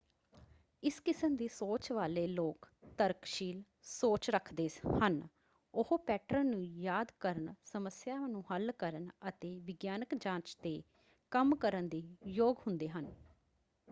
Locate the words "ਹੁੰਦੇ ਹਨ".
12.67-13.11